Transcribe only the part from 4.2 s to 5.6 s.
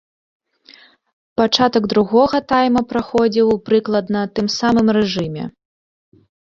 тым самым рэжыме.